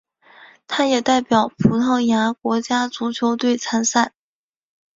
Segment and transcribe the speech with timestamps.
[0.65, 4.13] 他也代表葡萄牙国家足球队参赛。